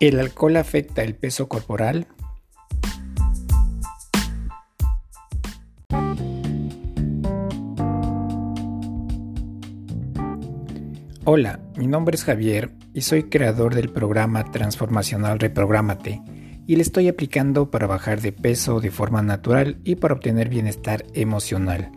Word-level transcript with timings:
¿El 0.00 0.18
alcohol 0.18 0.56
afecta 0.56 1.02
el 1.02 1.14
peso 1.14 1.46
corporal? 1.46 2.06
Hola, 11.26 11.60
mi 11.76 11.86
nombre 11.86 12.16
es 12.16 12.24
Javier 12.24 12.70
y 12.94 13.02
soy 13.02 13.24
creador 13.24 13.74
del 13.74 13.90
programa 13.90 14.50
transformacional 14.50 15.38
Reprográmate 15.38 16.22
y 16.66 16.76
le 16.76 16.82
estoy 16.82 17.08
aplicando 17.08 17.70
para 17.70 17.86
bajar 17.86 18.22
de 18.22 18.32
peso 18.32 18.80
de 18.80 18.90
forma 18.90 19.20
natural 19.20 19.82
y 19.84 19.96
para 19.96 20.14
obtener 20.14 20.48
bienestar 20.48 21.04
emocional. 21.12 21.92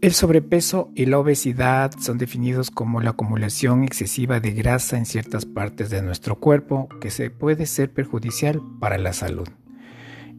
El 0.06 0.14
sobrepeso 0.14 0.92
y 0.94 1.08
la 1.08 1.18
obesidad 1.18 1.92
son 2.00 2.20
definidos 2.20 2.70
como 2.70 3.02
la 3.02 3.10
acumulación 3.10 3.84
excesiva 3.84 4.40
de 4.40 4.52
grasa 4.52 5.00
en 5.00 5.08
ciertas 5.08 5.48
partes 5.48 5.90
de 5.90 6.04
nuestro 6.04 6.40
cuerpo 6.40 6.88
que 7.02 7.10
se 7.10 7.32
puede 7.32 7.66
ser 7.66 7.92
perjudicial 7.92 8.62
para 8.80 9.00
la 9.00 9.14
salud. 9.14 9.48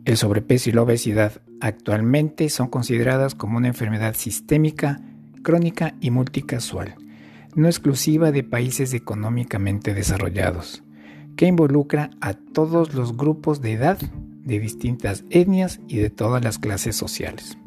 El 0.04 0.16
sobrepeso 0.16 0.70
y 0.70 0.72
la 0.72 0.82
obesidad 0.82 1.42
actualmente 1.60 2.48
son 2.48 2.68
consideradas 2.68 3.34
como 3.34 3.56
una 3.56 3.66
enfermedad 3.66 4.14
sistémica, 4.14 5.00
crónica 5.42 5.96
y 6.00 6.12
multicasual, 6.12 6.94
no 7.56 7.66
exclusiva 7.66 8.30
de 8.30 8.44
países 8.44 8.94
económicamente 8.94 9.94
desarrollados, 9.94 10.84
que 11.34 11.46
involucra 11.46 12.10
a 12.20 12.34
todos 12.34 12.94
los 12.94 13.16
grupos 13.16 13.60
de 13.62 13.72
edad, 13.72 13.98
de 13.98 14.60
distintas 14.60 15.24
etnias 15.28 15.80
y 15.88 15.96
de 15.96 16.10
todas 16.10 16.44
las 16.44 16.60
clases 16.60 16.94
sociales. 16.94 17.58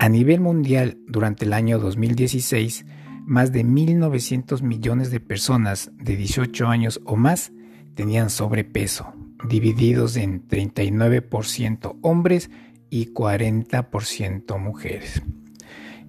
A 0.00 0.08
nivel 0.08 0.40
mundial, 0.40 0.96
durante 1.06 1.44
el 1.44 1.52
año 1.52 1.78
2016, 1.78 2.86
más 3.26 3.52
de 3.52 3.66
1.900 3.66 4.62
millones 4.62 5.10
de 5.10 5.20
personas 5.20 5.92
de 5.98 6.16
18 6.16 6.68
años 6.68 7.02
o 7.04 7.16
más 7.16 7.52
tenían 7.96 8.30
sobrepeso, 8.30 9.12
divididos 9.46 10.16
en 10.16 10.48
39% 10.48 11.98
hombres 12.00 12.50
y 12.88 13.12
40% 13.12 14.58
mujeres. 14.58 15.20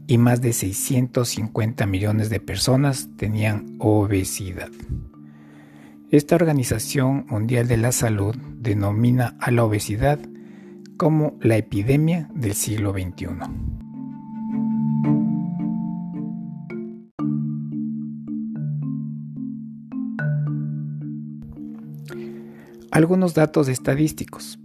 Y 0.08 0.18
más 0.18 0.40
de 0.40 0.54
650 0.54 1.86
millones 1.86 2.30
de 2.30 2.40
personas 2.40 3.10
tenían 3.18 3.76
obesidad. 3.80 4.72
Esta 6.12 6.36
Organización 6.36 7.26
Mundial 7.28 7.68
de 7.68 7.76
la 7.76 7.92
Salud 7.92 8.38
denomina 8.38 9.36
a 9.42 9.52
la 9.52 9.66
obesidad 9.66 10.18
como 10.96 11.38
la 11.42 11.58
epidemia 11.58 12.30
del 12.34 12.54
siglo 12.54 12.94
XXI. 12.94 13.81
Algunos 22.92 23.34
datos 23.34 23.70
estadísticos. 23.70 24.60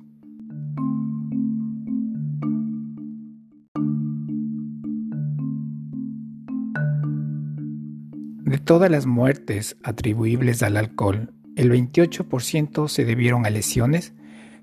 De 8.43 8.59
todas 8.59 8.91
las 8.91 9.07
muertes 9.07 9.77
atribuibles 9.85 10.65
al 10.65 10.77
alcohol, 10.77 11.33
el 11.55 11.71
28% 11.71 12.89
se 12.89 13.05
debieron 13.05 13.47
a 13.47 13.51
lesiones 13.51 14.13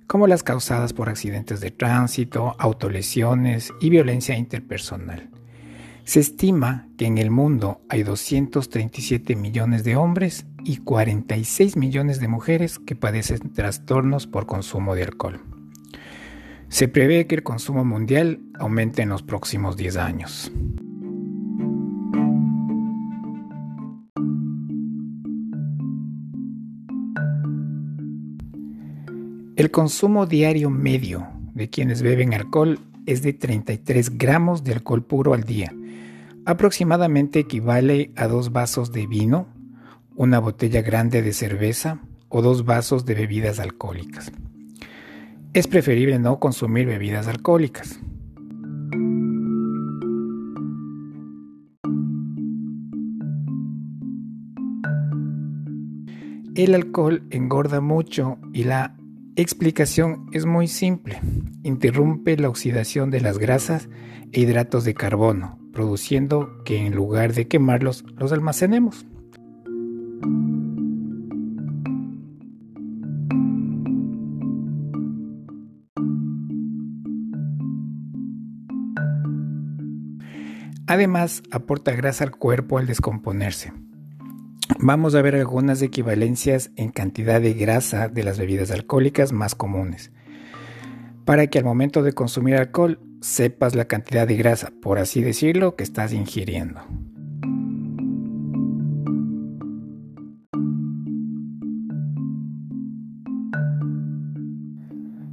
como 0.07 0.28
las 0.28 0.44
causadas 0.44 0.91
por 0.91 1.07
accidentes 1.07 1.62
de 1.62 1.72
tránsito, 1.72 2.57
autolesiones 2.59 3.74
y 3.80 3.90
violencia 3.90 4.38
interpersonal. 4.38 5.30
Se 6.03 6.19
estima 6.19 6.90
que 6.97 7.06
en 7.06 7.18
el 7.18 7.31
mundo 7.31 7.80
hay 7.88 8.03
237 8.03 9.38
millones 9.38 9.85
de 9.85 9.95
hombres 9.95 10.45
y 10.63 10.78
46 10.78 11.78
millones 11.78 12.19
de 12.19 12.28
mujeres 12.28 12.79
que 12.79 12.96
padecen 12.96 13.51
trastornos 13.53 14.28
por 14.28 14.46
consumo 14.46 14.96
de 14.96 15.03
alcohol. 15.03 15.41
Se 16.69 16.88
prevé 16.88 17.28
que 17.28 17.35
el 17.35 17.44
consumo 17.44 17.85
mundial 17.85 18.40
aumente 18.57 19.01
en 19.01 19.09
los 19.09 19.22
próximos 19.22 19.78
10 19.78 19.97
años. 19.97 20.51
El 29.56 29.69
consumo 29.69 30.25
diario 30.25 30.72
medio 30.72 31.28
de 31.53 31.69
quienes 31.69 32.01
beben 32.01 32.34
alcohol 32.34 32.80
es 33.06 33.22
de 33.22 33.34
33 33.34 34.18
gramos 34.18 34.63
de 34.63 34.74
alcohol 34.74 35.03
puro 35.03 35.35
al 35.35 35.44
día. 35.44 35.72
Aproximadamente 36.45 37.40
equivale 37.40 38.12
a 38.16 38.28
dos 38.28 38.51
vasos 38.51 38.91
de 38.91 39.06
vino, 39.06 39.47
una 40.16 40.40
botella 40.40 40.81
grande 40.81 41.22
de 41.22 41.34
cerveza 41.34 42.00
o 42.29 42.41
dos 42.41 42.66
vasos 42.66 43.06
de 43.06 43.16
bebidas 43.16 43.59
alcohólicas. 43.59 44.31
Es 45.53 45.68
preferible 45.68 46.18
no 46.19 46.40
consumir 46.40 46.88
bebidas 46.88 47.28
alcohólicas. 47.28 48.00
El 56.56 56.75
alcohol 56.75 57.24
engorda 57.31 57.81
mucho 57.81 58.38
y 58.54 58.63
la 58.63 58.95
explicación 59.36 60.27
es 60.33 60.45
muy 60.45 60.68
simple. 60.68 61.19
Interrumpe 61.63 62.38
la 62.38 62.50
oxidación 62.50 63.09
de 63.09 63.21
las 63.21 63.39
grasas 63.39 63.89
e 64.31 64.42
hidratos 64.42 64.83
de 64.83 64.94
carbono, 64.94 65.57
produciendo 65.71 66.63
que 66.63 66.86
en 66.86 66.95
lugar 66.95 67.33
de 67.33 67.48
quemarlos 67.48 68.06
los 68.18 68.31
almacenemos. 68.31 69.07
Además, 80.88 81.44
aporta 81.51 81.91
grasa 81.94 82.25
al 82.25 82.31
cuerpo 82.31 82.77
al 82.77 82.88
descomponerse. 82.88 83.71
Vamos 84.80 85.15
a 85.15 85.21
ver 85.21 85.35
algunas 85.35 85.81
equivalencias 85.81 86.71
en 86.75 86.91
cantidad 86.91 87.39
de 87.39 87.53
grasa 87.53 88.09
de 88.09 88.24
las 88.24 88.38
bebidas 88.38 88.71
alcohólicas 88.71 89.31
más 89.31 89.56
comunes. 89.56 90.12
Para 91.25 91.47
que 91.47 91.59
al 91.59 91.65
momento 91.65 92.03
de 92.03 92.12
consumir 92.12 92.56
alcohol 92.56 93.00
sepas 93.21 93.75
la 93.75 93.85
cantidad 93.85 94.27
de 94.27 94.35
grasa, 94.35 94.71
por 94.81 95.00
así 95.00 95.21
decirlo, 95.21 95.75
que 95.77 95.83
estás 95.83 96.12
ingiriendo. 96.12 96.81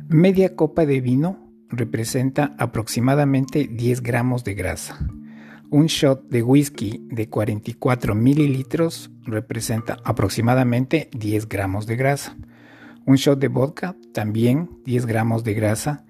Media 0.08 0.55
copa 0.55 0.87
de 0.87 1.00
vino 1.00 1.50
representa 1.69 2.55
aproximadamente 2.58 3.69
10 3.69 4.02
gramos 4.02 4.44
de 4.44 4.55
grasa. 4.55 4.99
Un 5.72 5.87
shot 5.87 6.28
de 6.28 6.43
whisky 6.43 7.06
de 7.12 7.28
44 7.28 8.17
mililitros 8.17 9.12
representa 9.22 9.99
aproximadamente 10.02 11.08
10 11.12 11.49
gramos 11.49 11.87
de 11.87 11.94
grasa. 11.94 12.37
Un 13.06 13.14
shot 13.14 13.38
de 13.38 13.46
vodka 13.46 13.94
también 14.12 14.69
10 14.84 15.06
gramos 15.06 15.44
de 15.44 15.55
grasa. 15.55 16.05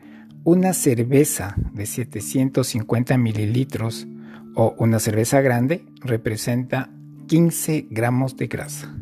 Una 0.44 0.72
cerveza 0.72 1.56
de 1.74 1.84
750 1.84 3.18
mililitros 3.18 4.08
o 4.54 4.74
una 4.78 4.98
cerveza 4.98 5.42
grande 5.42 5.84
representa 6.00 6.88
15 7.26 7.88
gramos 7.90 8.38
de 8.38 8.46
grasa. 8.46 8.96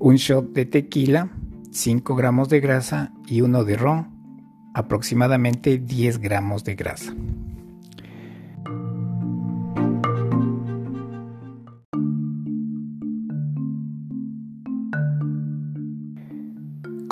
Un 0.00 0.16
shot 0.16 0.52
de 0.52 0.66
tequila 0.66 1.30
5 1.70 2.16
gramos 2.16 2.48
de 2.48 2.58
grasa 2.58 3.12
y 3.28 3.42
uno 3.42 3.62
de 3.62 3.76
ron 3.76 4.08
aproximadamente 4.74 5.78
10 5.78 6.18
gramos 6.18 6.64
de 6.64 6.74
grasa. 6.74 7.14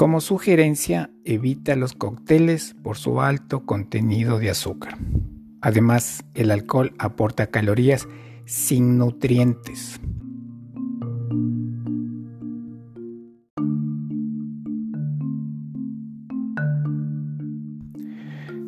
Como 0.03 0.21
sugerencia, 0.21 1.13
evita 1.25 1.77
los 1.77 1.93
cócteles 1.93 2.75
por 2.83 2.97
su 2.97 3.21
alto 3.21 3.65
contenido 3.65 4.41
de 4.41 4.51
azúcar. 4.51 4.99
Además, 5.61 6.25
el 6.35 6.51
alcohol 6.51 6.93
aporta 6.99 7.47
calorías 7.47 8.09
sin 8.45 8.99
nutrientes. 8.99 10.01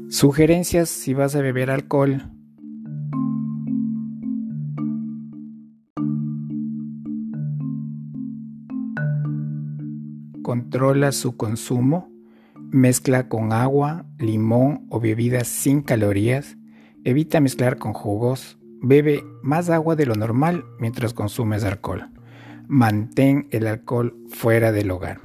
Sugerencias 0.09 0.89
si 0.89 1.15
vas 1.15 1.35
a 1.35 1.41
beber 1.41 1.73
alcohol. 1.73 2.31
Controla 10.55 11.11
su 11.11 11.37
consumo. 11.37 12.12
Mezcla 12.71 13.29
con 13.29 13.53
agua, 13.53 14.06
limón 14.21 14.87
o 14.89 15.01
bebidas 15.01 15.49
sin 15.49 15.83
calorías. 15.83 16.56
Evita 17.03 17.41
mezclar 17.41 17.77
con 17.77 17.93
jugos. 17.93 18.56
Bebe 18.81 19.25
más 19.43 19.69
agua 19.69 19.97
de 19.97 20.06
lo 20.06 20.15
normal 20.15 20.65
mientras 20.79 21.12
consumes 21.12 21.65
alcohol. 21.65 22.09
Mantén 22.69 23.49
el 23.51 23.67
alcohol 23.67 24.17
fuera 24.29 24.71
del 24.71 24.93
hogar. 24.93 25.21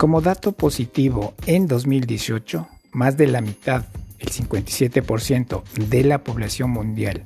Como 0.00 0.22
dato 0.22 0.52
positivo, 0.52 1.34
en 1.44 1.68
2018, 1.68 2.66
más 2.92 3.18
de 3.18 3.26
la 3.26 3.42
mitad, 3.42 3.84
el 4.18 4.30
57% 4.30 5.62
de 5.90 6.04
la 6.04 6.24
población 6.24 6.70
mundial 6.70 7.24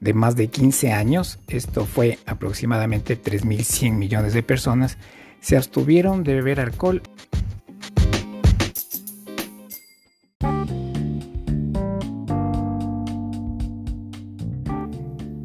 de 0.00 0.12
más 0.12 0.36
de 0.36 0.48
15 0.48 0.92
años, 0.92 1.38
esto 1.48 1.86
fue 1.86 2.18
aproximadamente 2.26 3.18
3.100 3.18 3.92
millones 3.92 4.34
de 4.34 4.42
personas, 4.42 4.98
se 5.40 5.56
abstuvieron 5.56 6.22
de 6.22 6.34
beber 6.34 6.60
alcohol. 6.60 7.00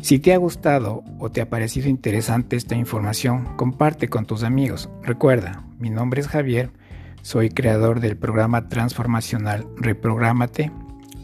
Si 0.06 0.20
te 0.20 0.34
ha 0.36 0.38
gustado 0.38 1.04
o 1.18 1.32
te 1.32 1.42
ha 1.42 1.50
parecido 1.50 1.90
interesante 1.90 2.56
esta 2.56 2.76
información, 2.76 3.56
comparte 3.56 4.08
con 4.08 4.28
tus 4.28 4.44
amigos. 4.44 4.88
Recuerda, 5.02 5.66
mi 5.80 5.90
nombre 5.90 6.22
es 6.22 6.28
Javier, 6.28 6.70
soy 7.24 7.50
creador 7.50 8.02
del 8.02 8.16
programa 8.16 8.70
transformacional 8.70 9.66
Reprográmate. 9.78 10.72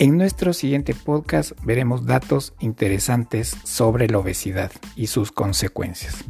En 0.00 0.18
nuestro 0.18 0.52
siguiente 0.52 0.92
podcast 0.92 1.52
veremos 1.62 2.04
datos 2.04 2.52
interesantes 2.58 3.56
sobre 3.62 4.08
la 4.08 4.18
obesidad 4.18 4.72
y 4.96 5.06
sus 5.06 5.30
consecuencias. 5.30 6.24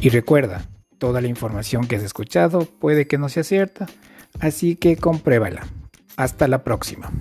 Y 0.00 0.08
recuerda, 0.08 0.66
toda 0.96 1.20
la 1.20 1.28
información 1.28 1.86
que 1.86 1.96
has 1.96 2.02
escuchado 2.02 2.64
puede 2.64 3.06
que 3.06 3.18
no 3.18 3.28
sea 3.28 3.44
cierta, 3.44 3.86
así 4.40 4.76
que 4.76 4.96
compruébala. 4.96 5.66
Hasta 6.16 6.48
la 6.48 6.64
próxima. 6.64 7.12